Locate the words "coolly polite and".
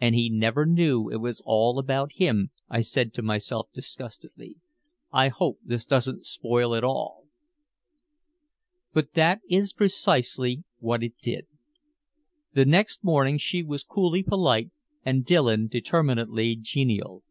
13.82-15.24